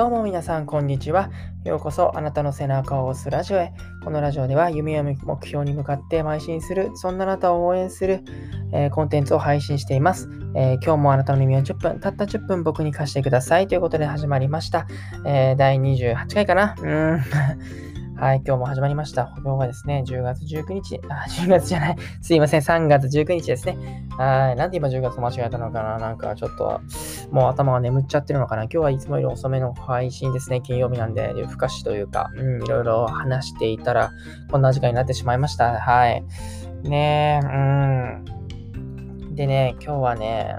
[0.00, 1.28] どうも皆さん、こんにちは。
[1.62, 3.74] ようこそあなたの背中を押すラジオへ。
[4.02, 8.24] このラジオでは夢や目標に向かって邁進する、そんなあなたを応援する、
[8.72, 14.86] えー、コンテンツを配信しています、えー、今日もあなたの耳を10分、たった10分僕に貸してくださいということで始まりました。
[15.26, 17.20] えー、第28回かなうん。
[18.20, 19.32] はい、今日も始まりました。
[19.38, 24.06] 今日はですね、10月19日、あ、 10月じゃない、すいません、3月19日ですね。
[24.18, 26.82] はい、なんで今10月間違えたのかななんかちょっと、
[27.30, 30.60] もう頭が眠っちゃってるのかな今日はいつもより遅めの配信ですね。
[30.60, 34.10] 金曜日なんで、夜更かしというか、うん、いろいろ話していたら、
[34.50, 35.80] こんな時間になってしまいました。
[35.80, 36.22] はい。
[36.82, 37.48] ねえ、う
[39.30, 39.34] ん。
[39.34, 40.56] でね、今日はね、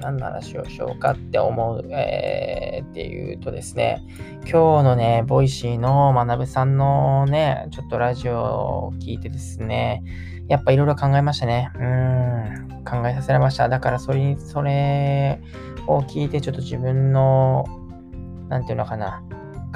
[0.00, 4.02] 何の話をしようかって思う、えー、っていうとですね、
[4.42, 8.36] 今日のね、ボイシーの学さんのね、ちょっとラジオ
[8.88, 10.02] を聞いてですね、
[10.48, 11.70] やっぱいろいろ考えましたね。
[11.76, 13.68] うん、考えさせられました。
[13.68, 15.40] だからそれ、それ
[15.86, 17.64] を聞いてちょっと自分の、
[18.48, 19.22] なんていうのかな、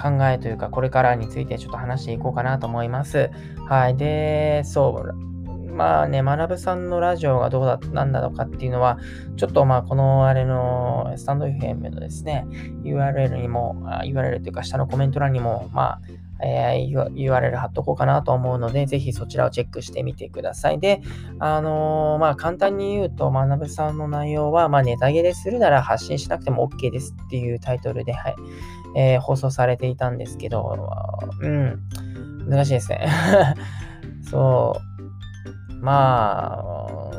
[0.00, 3.30] 考えというか、これからについてちょっと話していこうかなと思います。
[3.68, 3.96] はい。
[3.96, 5.33] で、そう、
[5.74, 8.98] まあね、学さんのラジオがどうだ、なんだろうかっていうのは、
[9.36, 12.46] ちょっとまあこのあれのスタンド FM のですね、
[12.84, 16.00] URL にも、URL というか下のコメント欄にも、まあ、
[16.44, 20.78] えー、URL 貼っとこうかなと思うので、ぜひそちらをチェックしてみてください。
[20.78, 21.00] で、
[21.38, 28.36] あのー、まあ簡単に言うと、学さんの内容は、まあネタ切れするなら発信しなくても OK ですっていうタイトルで、はい、
[28.96, 31.82] えー、放送されていたんですけど、うん、
[32.48, 33.08] 難しいですね。
[34.30, 34.93] そう。
[35.84, 36.64] ま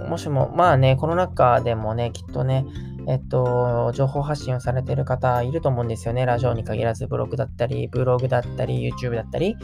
[0.05, 2.65] あ、もしも、まあね、この中でもね、きっとね、
[3.07, 6.25] えっと、情報発信をされてる方いると思うんですよね。
[6.25, 9.55] ラジオに限らず、ブログだったり、ブログだったり、YouTube だったり、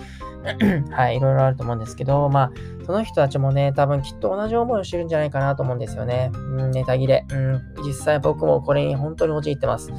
[0.92, 2.52] はい、いろいろあると思うんですけど、まあ、
[2.86, 6.30] その人たちもね、多分きっと同じ思いをしてるんじゃないかなと思うんですよね。
[6.34, 7.26] うん、ネタ切れ。
[7.32, 9.92] うん、実際僕もこれに本当に陥ってます。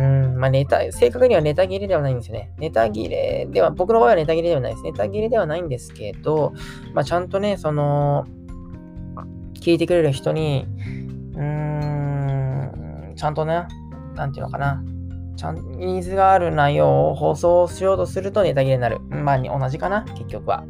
[0.00, 2.50] うん、まあネタ、正確にはネタ切れではないんですよね。
[2.56, 4.82] ネタ切れでは、僕の場合はネタ切れではないです。
[4.82, 6.54] ネタ切れではないんですけど、
[6.94, 8.24] まあちゃんとね、その、
[9.60, 10.66] 聞いてくれる人に、
[11.34, 13.66] うーん、ちゃんとね、
[14.14, 14.82] なんていうのかな、
[15.36, 19.00] ちゃん、ニーズがある内容を放送しようとするとネタ切れになる。
[19.00, 20.64] まあ、同じかな、結局は。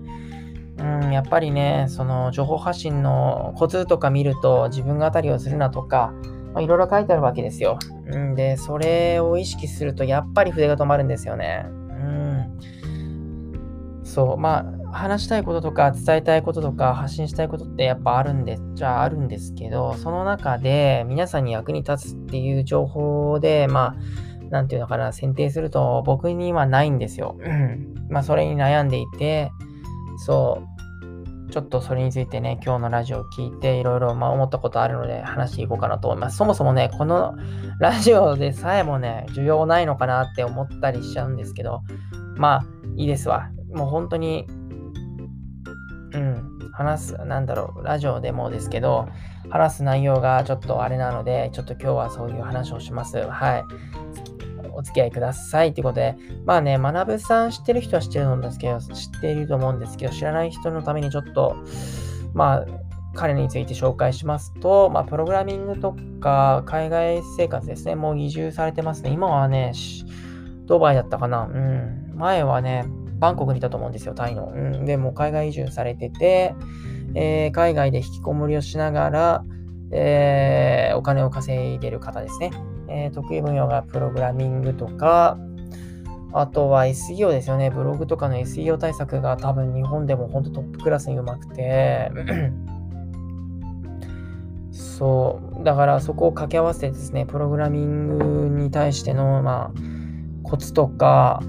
[0.78, 6.12] うん、やっぱりね、その情報発信のコツとか見ると自分語りをするなとか、
[6.54, 7.78] まあ、いろいろ書いてあるわけですよ。
[8.14, 11.64] んで、それを意識するとやっぱり筆が止まるんですよね。
[11.66, 12.58] うん。
[14.04, 27.36] そう、まあ、話したいこととか伝えたいこととか発信したいことってやっぱあるんで、じゃああるんですけど、その中で皆さんに役に立つっていう情報で、まあ、なんていうのかな、選定すると僕にはないんですよ。
[28.08, 29.52] まあ、それに悩んでいて、
[30.26, 30.68] そう、
[31.50, 36.36] ちょっとそれについてね、今日のラジオを聞いて、いろいろ思ったことあるので話していこうかなと思います。
[36.36, 37.34] そもそもね、この
[37.78, 41.82] ラジオでさえもね、需要ないのかなって思ったりしちゃうんですけど、
[42.36, 42.64] まあ、
[42.96, 43.50] いいですわ。
[43.74, 44.46] もう本当に、
[46.14, 49.08] うん、話す、なんだろう、ラジオでもですけど、
[49.50, 53.26] 話す内容がちょっとあれなので、ちょっと今日はそういう話をします。
[53.28, 53.64] はい。
[54.74, 55.74] お付き合いください。
[55.74, 61.56] ということで、まあね、学さん知ってる人は知ってるんですけど、知っていると思うんですけど、知らない人のためにちょっと、
[62.34, 62.66] まあ、
[63.14, 69.10] 彼について紹介しますと、まあ、プログラミングとか海外生活ですね、もう移住されてますね。
[69.10, 69.72] 今はね、
[70.66, 71.42] ドバイだったかな。
[71.42, 72.12] うん。
[72.14, 72.84] 前はね、
[73.18, 74.52] バンコクにいたと思うんですよ、タイの。
[74.54, 74.84] うん。
[74.84, 76.54] で、も海外移住されてて、
[77.14, 79.44] えー、海外で引きこもりをしながら、
[79.92, 82.50] えー、お金を稼いでる方ですね。
[82.90, 85.38] えー、得意分野がプログラミングとか、
[86.32, 87.70] あとは SEO ですよね。
[87.70, 92.10] ブログとかの SEO 対策が多分日本でも本当トップクラスにうまくて、
[94.70, 99.80] そう、だからそこを掛け合わせてですね、プログラミングに対しての、まあ、
[100.42, 101.42] コツとか、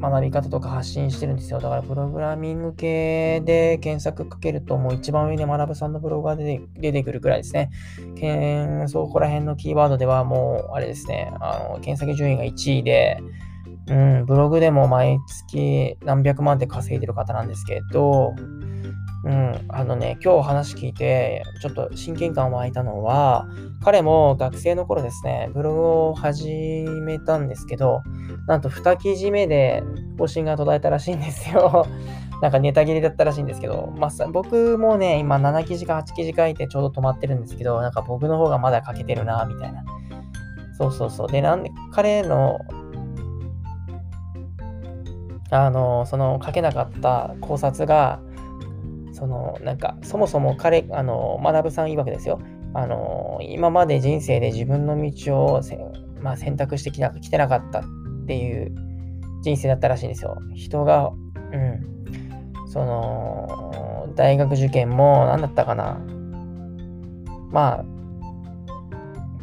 [0.00, 1.60] 学び方とか発信してるんですよ。
[1.60, 7.70] だからプログラミング系で検索かけるともう一番上に学さんのブログが出て出てくるくらいですね。
[8.16, 13.18] けんそこら辺のキーワードではもうあれですね、あの検索順位が1位で、
[13.88, 18.34] うん、ブログでも毎月何百万って稼いでる方なんですけど、
[19.26, 23.48] うん、あのね、今日話聞いて、ちょっと親近感湧いたのは、
[23.82, 25.80] 彼も学生の頃ですね、ブログ
[26.10, 28.02] を始めたんですけど、
[28.46, 29.82] なんと2記事目で
[30.16, 31.86] 更新が途絶えたらしいんですよ。
[32.40, 39.82] なんかネタ切れだったらしいんですけど、まあ、僕もね、今7記事か8記事書いてちょうど止まってるんですけど、なんか僕の方がまだ書けてるな、みたいな。
[40.78, 41.28] そうそうそう。
[41.28, 42.60] で、なんで、彼の、
[45.50, 48.20] あの、その書けなかった考察が、
[49.16, 52.40] そのなんかそもそも彼あの学さん曰くですよ
[52.74, 55.62] あの今まで人生で自分の道を
[56.20, 57.84] まあ、選択してきな来てなかったっ
[58.26, 58.74] ていう
[59.42, 60.38] 人生だったらしいんですよ。
[60.54, 61.12] 人が、
[61.52, 66.00] うん、その、大学受験も何だったかな。
[67.50, 67.84] まあ、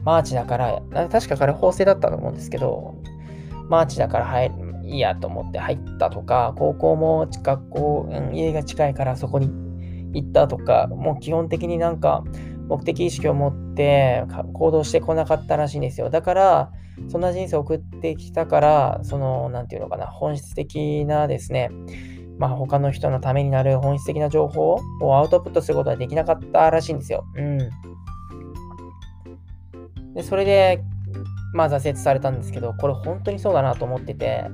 [0.04, 2.96] マーチだから、確か彼法政だったと思うんですけど、
[3.70, 9.50] マーチだから入る、いいやと思って入ったとか、高校も学校、うん、家が近いからそこに
[10.14, 12.24] 行ったとか、もう基本的になんか
[12.68, 14.24] 目的意識を持って
[14.54, 16.10] 行動してこなかったらしいんですよ。
[16.10, 16.72] だから、
[17.10, 21.70] そんな人生を送ってきたから、その、なんていうのかな、本質的なですね、
[22.38, 27.26] まあ、他の人のためになる本質的な情報をアウトプットすることはできなかったらしいんですよ。
[27.36, 27.58] うん。
[30.14, 30.84] で、それで、
[31.54, 34.46] まあ挫折されたんですけど、これ本当にそうだなと思ってて、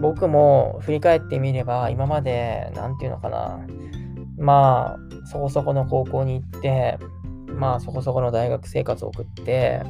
[0.00, 3.60] 僕も振り返ってみれば、今まで、なんていうのかな、
[4.38, 6.98] まあ、そこそこの高校に行って、
[7.46, 9.82] まあ、そこそこの大学生活を送って、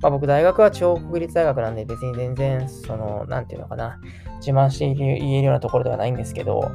[0.00, 3.98] まあ、僕、大学は超国立大学なんで、別に全然、その、なんていうのかな、
[4.40, 6.70] 自慢して言えるようなところではないんですけど、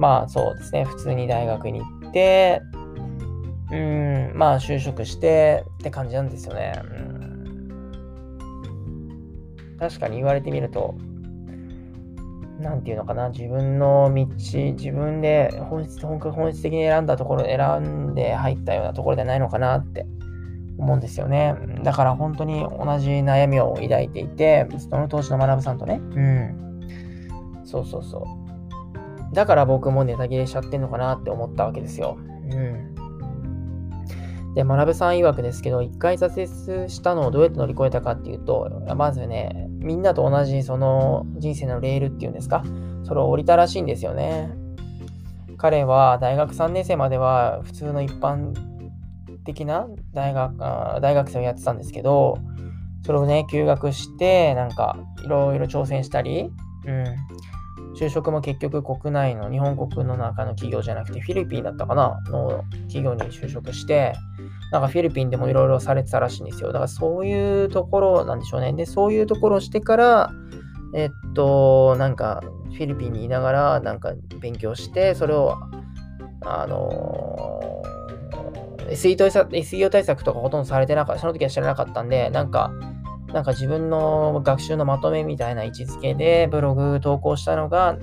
[0.00, 2.60] まあ、そうですね、普通に大学に行って、
[3.70, 6.72] うん、まあ、就職してって感じなんですよね。
[6.82, 6.86] う
[9.74, 10.94] ん、確かに言われてみると、
[12.60, 20.06] なんていうのかな、自分の道、自分で本質本格本質的に選んだところ、選んで入ったようなところじゃないのかなって
[20.78, 21.54] 思うんですよね。
[21.82, 26.80] だから本当に同じ悩みを抱いていて、その当時の学さんとね、うん。
[27.64, 28.18] そうそうそ
[29.32, 29.34] う。
[29.34, 32.16] だから僕もネタ切れしちゃってんのかなって思ったわけですよ。
[32.50, 32.93] うん。
[34.54, 42.62] で、学さん曰くですけど、一回挫折したのをどうやって乗り越えたかっていうと、まずね、みんなと同じその人生のレールっていうんですか、
[43.02, 44.50] それを降りたらしいんですよね。
[45.58, 48.52] 彼は大学3年生までは普通の一般
[49.44, 50.56] 的な大学
[51.00, 52.38] 大学生をやってたんですけど、
[53.04, 56.50] それをね、休学して、なんかいろいろ挑戦したり、
[56.86, 57.04] うん、
[57.94, 64.14] 就職も結局国内の日本国の中の企業じゃなくてフィリピンだったかなの企業に就職して、
[64.72, 66.68] なんかフィリピンでもいろいろされてたらしいんですよ。
[66.68, 68.72] だからそういうところなんでしょうね。
[68.72, 70.32] で、そういうところをしてから、
[70.94, 75.56] えっと、なんかフィリピンにいながらなんか勉強して、それを、
[76.42, 82.72] あのー、SEO 対策 SEO 対策とかほとんどされてなかった、その時は知らなかったんで、なんか、
[83.32, 87.98] なんか自分の学習のまとめみたいな位置づけでブログ投稿したのが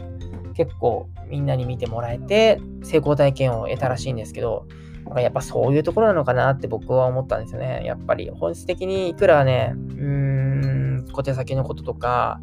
[0.56, 4.68] 結構みんなに見てもらえて成功体験を得たらしいんですけど、
[5.06, 7.84] なんかやっぱそういうところなのかなって僕は思ったんですよね。
[7.86, 10.04] やっぱり本質的にいくらね、うー
[11.04, 12.40] ん、小手先のこととか、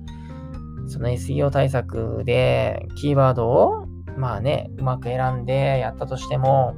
[0.87, 3.89] その SEO 対策でキーワードを
[4.19, 6.75] まあね、うまく選んでやったとしても、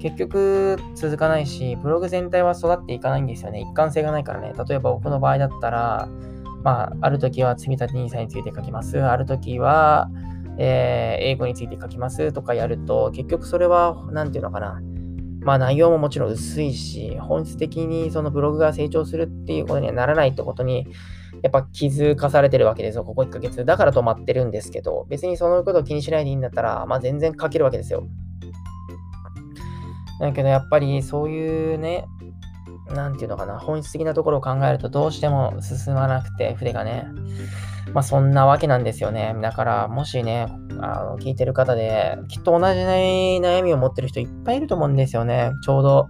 [0.00, 3.60] 結局続かないし、ブログ全体は育っていかないんですよね。
[3.60, 4.52] 一貫性がないからね。
[4.68, 6.08] 例えば僕の場合だったら、
[6.62, 9.02] まあ、ある時は積立 NISA について書きます。
[9.02, 10.08] ある時は、
[10.58, 14.80] えー、英語について書きますとかやると、結局それは、なんていうのかな。
[15.46, 20.88] まあ内容ももちろん薄いし、本質的にそのブログが成長するっていうことにはならないってことに、
[21.40, 23.64] やっぱ気づかされてるわけですよ、ここ1ヶ月。
[23.64, 28.08] だから止まってるんですけど、別にそのことを気にしないでいいんだったら、まあ全然書けるわけですよ。
[30.18, 32.06] だけどやっぱりそういうね、
[32.92, 37.06] なんていうのかな、本質的なところを考えるとどうしても進まなくて、筆がね。
[37.92, 39.34] まあそんなわけなんですよね。
[39.40, 40.48] だからもしね、
[40.80, 45.52] あの聞いてる方で、きっと同じ悩みを持ってる人いっぱいいると思うんですよね。
[45.62, 46.08] ちょうど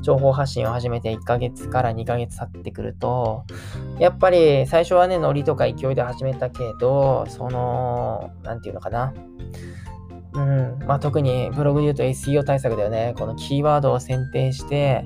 [0.00, 3.44] 情報発信を始めて1ヶ月から2ヶ月経ってくると、
[3.98, 9.12] やっぱり最初はね、ノリとか勢いで始めたけど、その、なんていうのかな。
[10.32, 10.78] うん。
[10.86, 13.14] まあ、特にブログで言うと SEO 対策だよね。
[13.18, 15.04] このキーワードを選定して、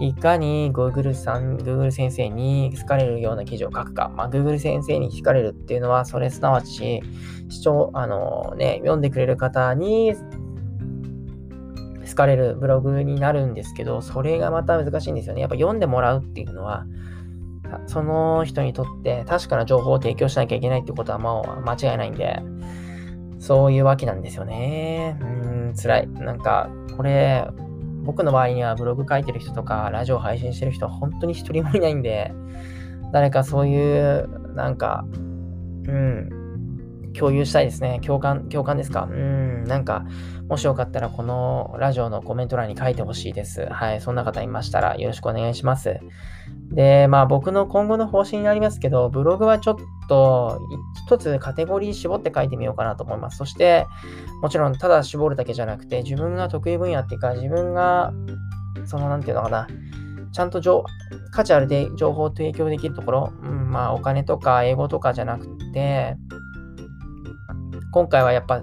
[0.00, 4.10] いかに Google さん、Google 先生に好かれるような記事を書くか。
[4.16, 7.02] まあ、Google 先生に好かれるっていうのは、それすなわち、
[7.50, 10.14] 視聴、あのね、読んでくれる方に
[12.08, 15.42] 好かれるブログになるんですけど、それがまた難しいんですよね。
[15.42, 16.86] やっぱ読んでもらうっていうのは、
[17.86, 22.42] その人にとって確かな情報を提供しなきゃいけないってことはもう間違いないんで、
[23.38, 25.18] そういうわけなんですよね。
[25.20, 25.24] う
[25.70, 26.08] ん、辛い。
[26.08, 27.46] なんか、これ、
[28.10, 32.32] 僕の場合にはブログ書いてる人とか、ラジオ配信してる人は本当に一人もいないんで、
[33.12, 35.04] 誰かそういう、なんか、
[35.86, 38.00] うん、共有したいですね。
[38.04, 39.08] 共感、共感ですか？
[39.08, 40.04] うん、なんか、
[40.48, 43.68] もしよかったらこのラジオのコメント欄に書いてほしいです。
[43.70, 46.00] はい、そんな方いましたらよろしくお願いします。
[46.70, 49.76] で、まあ僕の今後の方針になりますけど、ブログはちょっ
[50.08, 50.60] と
[51.06, 53.38] 一つカテゴリー絞って書いてみようかなと思います。
[53.38, 53.86] そして、
[54.40, 58.12] もちろんただ絞るだけじゃなくて、自分が得意分野っていうか、自分が、
[58.84, 59.66] その、なんていうのかな、
[60.32, 60.60] ちゃんと
[61.32, 66.16] 価値あるで情報を提供できるところ、うん、まあ、お金とか英語とかじゃなくて、
[67.90, 68.62] 今回はやっぱ、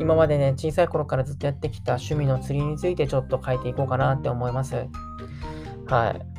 [0.00, 4.74] 今までね、小さい頃からずっとやってきた趣味の釣りについてちょっと書いていこうかなって思います。
[5.86, 6.33] はい。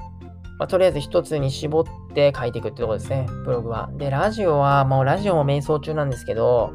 [0.57, 1.83] まあ、とりあえず一つに絞っ
[2.13, 3.89] て書いていくってとこですね、ブログは。
[3.97, 6.73] で、ラジオは、もうラジオも瞑想中なんですけど、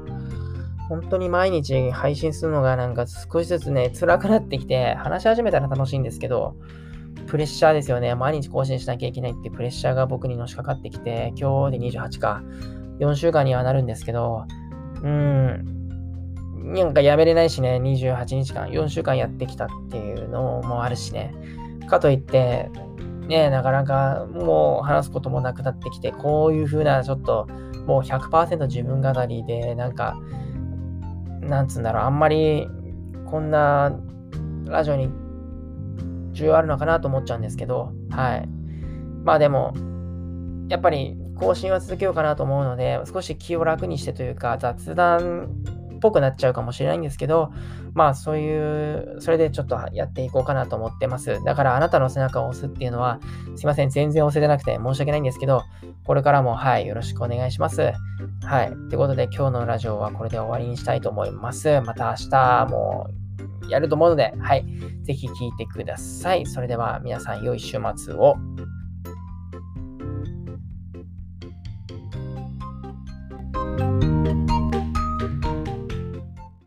[0.88, 6.56] 本当に毎日配信するのがなんか少しずつね、辛くなってきて、話し始めたら楽しいんですけど、
[7.26, 8.14] プレッシャーですよね。
[8.14, 12.42] 毎日更新しなきゃいけないってプレッシャーが僕にのしかかってきて、今日で28か、
[12.98, 14.46] 4週間にはなるんですけど、
[14.96, 15.80] うーん、
[16.74, 21.32] なんかやめれないしね、28日間、4週間やってきたっていうのもあるしね。
[21.88, 22.68] かといって、
[23.30, 27.46] ね、なかなかもう話すこともなくなってきて、こういう風なちょっと
[27.86, 30.18] もう100%自分語りで、なんか、
[31.40, 32.68] なんつうんだろう、あんまり
[33.26, 33.92] こんな
[34.66, 35.08] ラジオに
[36.32, 38.48] 需要あるのかなと思っちゃうんですけど、はい。
[39.22, 39.74] まあでも、
[40.68, 45.50] やっぱり更新は続けようかなと思うので、少し気を楽にしてというか、雑談
[46.00, 47.52] ぽくなっちゃうかもしれないんですけど、
[47.94, 51.42] まあそういう、それでちょっとやっていこうかなと思ってます。
[51.44, 53.20] だからあなたの背中を押すっていうのは、
[53.56, 55.62] すいません、全然押せてなくて申し訳ないんですけど、
[56.04, 57.92] これからもはい、よろしくお願いします。
[58.42, 58.68] はい。
[58.68, 61.80] ということで今日のラジオはこれで終わりにしたいと思います。
[61.82, 63.08] また明日も
[63.68, 64.64] やると思うので、はい。
[65.04, 66.46] ぜひ聞いてください。
[66.46, 68.36] それでは皆さん良い週末を。